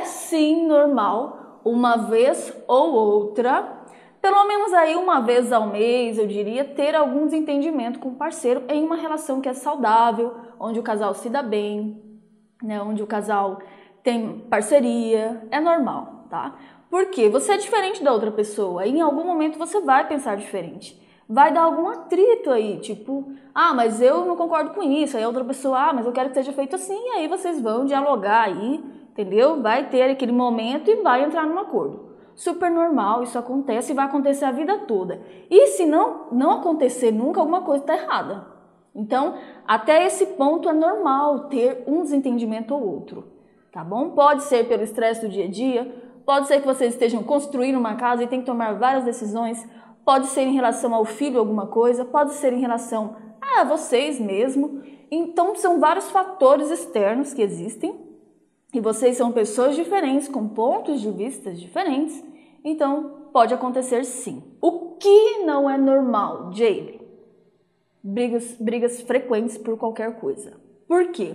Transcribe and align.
é 0.00 0.04
sim 0.04 0.66
normal, 0.66 1.60
uma 1.64 1.96
vez 1.96 2.52
ou 2.66 2.92
outra, 2.92 3.80
pelo 4.20 4.44
menos 4.44 4.72
aí 4.72 4.96
uma 4.96 5.20
vez 5.20 5.52
ao 5.52 5.66
mês, 5.66 6.18
eu 6.18 6.26
diria, 6.26 6.64
ter 6.64 6.94
algum 6.94 7.26
desentendimento 7.26 7.98
com 7.98 8.10
o 8.10 8.14
parceiro 8.14 8.62
em 8.68 8.84
uma 8.84 8.96
relação 8.96 9.40
que 9.40 9.48
é 9.48 9.54
saudável, 9.54 10.34
onde 10.58 10.78
o 10.78 10.82
casal 10.82 11.14
se 11.14 11.28
dá 11.28 11.42
bem, 11.42 12.02
né, 12.62 12.80
onde 12.82 13.02
o 13.02 13.06
casal 13.06 13.58
tem 14.02 14.40
parceria, 14.50 15.46
é 15.50 15.60
normal, 15.60 16.26
tá? 16.30 16.54
Porque 16.90 17.28
você 17.28 17.52
é 17.52 17.56
diferente 17.56 18.02
da 18.02 18.12
outra 18.12 18.30
pessoa 18.30 18.84
e 18.86 18.90
em 18.90 19.00
algum 19.00 19.24
momento 19.24 19.58
você 19.58 19.80
vai 19.80 20.08
pensar 20.08 20.36
diferente. 20.36 21.00
Vai 21.28 21.52
dar 21.52 21.62
algum 21.62 21.88
atrito 21.88 22.50
aí, 22.50 22.80
tipo, 22.80 23.32
ah, 23.54 23.72
mas 23.72 24.02
eu 24.02 24.26
não 24.26 24.34
concordo 24.34 24.70
com 24.70 24.82
isso. 24.82 25.16
Aí 25.16 25.22
a 25.22 25.28
outra 25.28 25.44
pessoa, 25.44 25.78
ah, 25.78 25.92
mas 25.92 26.04
eu 26.04 26.10
quero 26.10 26.30
que 26.30 26.34
seja 26.34 26.52
feito 26.52 26.74
assim. 26.74 26.98
E 26.98 27.10
aí 27.12 27.28
vocês 27.28 27.60
vão 27.60 27.84
dialogar 27.84 28.46
aí, 28.46 28.82
entendeu? 29.20 29.60
Vai 29.60 29.88
ter 29.88 30.02
aquele 30.02 30.32
momento 30.32 30.90
e 30.90 30.96
vai 30.96 31.24
entrar 31.24 31.46
num 31.46 31.58
acordo. 31.58 32.10
Super 32.34 32.70
normal, 32.70 33.22
isso 33.22 33.38
acontece 33.38 33.92
e 33.92 33.94
vai 33.94 34.06
acontecer 34.06 34.44
a 34.44 34.52
vida 34.52 34.78
toda. 34.86 35.20
E 35.50 35.66
se 35.68 35.84
não, 35.84 36.28
não 36.32 36.52
acontecer 36.52 37.10
nunca, 37.10 37.40
alguma 37.40 37.62
coisa 37.62 37.82
está 37.82 37.94
errada. 37.94 38.46
Então, 38.94 39.34
até 39.66 40.06
esse 40.06 40.26
ponto 40.26 40.68
é 40.68 40.72
normal 40.72 41.48
ter 41.48 41.84
um 41.86 42.02
desentendimento 42.02 42.74
ou 42.74 42.82
outro, 42.82 43.24
tá 43.70 43.84
bom? 43.84 44.10
Pode 44.10 44.44
ser 44.44 44.66
pelo 44.66 44.82
estresse 44.82 45.20
do 45.20 45.28
dia 45.28 45.44
a 45.44 45.50
dia, 45.50 45.94
pode 46.24 46.48
ser 46.48 46.60
que 46.60 46.66
vocês 46.66 46.94
estejam 46.94 47.22
construindo 47.22 47.76
uma 47.76 47.94
casa 47.94 48.24
e 48.24 48.26
tem 48.26 48.40
que 48.40 48.46
tomar 48.46 48.78
várias 48.78 49.04
decisões, 49.04 49.64
pode 50.04 50.26
ser 50.28 50.42
em 50.42 50.54
relação 50.54 50.94
ao 50.94 51.04
filho 51.04 51.38
alguma 51.38 51.66
coisa, 51.66 52.04
pode 52.04 52.32
ser 52.32 52.52
em 52.52 52.60
relação 52.60 53.16
a 53.40 53.64
vocês 53.64 54.18
mesmo. 54.18 54.82
Então, 55.10 55.54
são 55.54 55.78
vários 55.78 56.10
fatores 56.10 56.70
externos 56.70 57.34
que 57.34 57.42
existem 57.42 58.09
e 58.72 58.80
vocês 58.80 59.16
são 59.16 59.32
pessoas 59.32 59.74
diferentes, 59.74 60.28
com 60.28 60.48
pontos 60.48 61.00
de 61.00 61.10
vista 61.10 61.52
diferentes, 61.52 62.24
então 62.64 63.28
pode 63.32 63.54
acontecer 63.54 64.04
sim. 64.04 64.42
O 64.60 64.96
que 64.96 65.38
não 65.44 65.68
é 65.68 65.76
normal, 65.76 66.52
Jade? 66.52 67.00
brigas, 68.02 68.56
brigas 68.58 69.00
frequentes 69.02 69.58
por 69.58 69.76
qualquer 69.76 70.18
coisa. 70.18 70.54
Por 70.88 71.08
quê? 71.08 71.34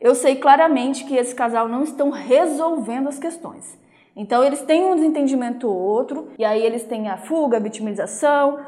Eu 0.00 0.14
sei 0.14 0.36
claramente 0.36 1.04
que 1.04 1.16
esse 1.16 1.34
casal 1.34 1.68
não 1.68 1.82
estão 1.82 2.10
resolvendo 2.10 3.08
as 3.08 3.18
questões. 3.18 3.78
Então 4.16 4.42
eles 4.42 4.62
têm 4.62 4.84
um 4.84 4.96
desentendimento 4.96 5.68
ou 5.68 5.76
outro, 5.76 6.28
e 6.38 6.44
aí 6.44 6.62
eles 6.62 6.84
têm 6.84 7.08
a 7.08 7.16
fuga, 7.16 7.56
a 7.56 7.60
vitimização, 7.60 8.58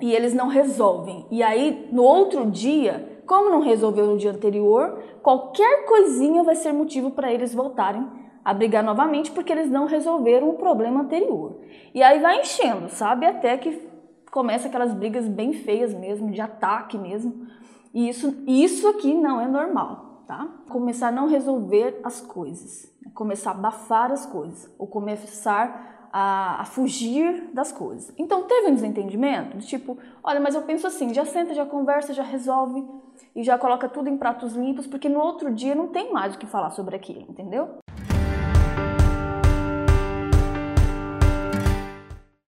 e 0.00 0.12
eles 0.12 0.34
não 0.34 0.48
resolvem. 0.48 1.26
E 1.30 1.42
aí 1.42 1.88
no 1.92 2.02
outro 2.02 2.50
dia, 2.50 3.22
como 3.26 3.50
não 3.50 3.60
resolveu 3.60 4.06
no 4.06 4.16
dia 4.16 4.30
anterior, 4.30 4.98
qualquer 5.22 5.86
coisinha 5.86 6.42
vai 6.42 6.54
ser 6.54 6.72
motivo 6.72 7.10
para 7.10 7.32
eles 7.32 7.54
voltarem 7.54 8.06
a 8.44 8.52
brigar 8.52 8.84
novamente 8.84 9.30
porque 9.30 9.50
eles 9.50 9.70
não 9.70 9.86
resolveram 9.86 10.50
o 10.50 10.54
problema 10.54 11.00
anterior. 11.00 11.60
E 11.94 12.02
aí 12.02 12.18
vai 12.18 12.40
enchendo, 12.40 12.90
sabe? 12.90 13.24
Até 13.24 13.56
que 13.56 13.94
começa 14.30 14.68
aquelas 14.68 14.92
brigas 14.92 15.26
bem 15.26 15.52
feias 15.52 15.94
mesmo, 15.94 16.30
de 16.30 16.40
ataque 16.40 16.98
mesmo. 16.98 17.46
E 17.94 18.08
isso, 18.08 18.34
isso 18.46 18.88
aqui 18.88 19.14
não 19.14 19.40
é 19.40 19.46
normal, 19.46 20.24
tá? 20.26 20.48
Começar 20.68 21.08
a 21.08 21.12
não 21.12 21.28
resolver 21.28 22.00
as 22.02 22.20
coisas, 22.20 22.92
começar 23.14 23.52
a 23.52 23.54
abafar 23.54 24.10
as 24.10 24.26
coisas, 24.26 24.70
ou 24.76 24.86
começar 24.86 26.03
a, 26.16 26.60
a, 26.60 26.64
fugir 26.64 27.50
das 27.52 27.72
coisas. 27.72 28.14
Então, 28.16 28.44
teve 28.44 28.68
um 28.68 28.74
desentendimento? 28.74 29.58
Tipo, 29.58 29.98
olha, 30.22 30.38
mas 30.38 30.54
eu 30.54 30.62
penso 30.62 30.86
assim, 30.86 31.12
já 31.12 31.24
senta, 31.24 31.52
já 31.52 31.66
conversa, 31.66 32.14
já 32.14 32.22
resolve 32.22 32.86
e 33.34 33.42
já 33.42 33.58
coloca 33.58 33.88
tudo 33.88 34.08
em 34.08 34.16
pratos 34.16 34.54
limpos, 34.54 34.86
porque 34.86 35.08
no 35.08 35.18
outro 35.18 35.52
dia 35.52 35.74
não 35.74 35.88
tem 35.88 36.12
mais 36.12 36.36
o 36.36 36.38
que 36.38 36.46
falar 36.46 36.70
sobre 36.70 36.94
aquilo, 36.94 37.26
entendeu? 37.28 37.78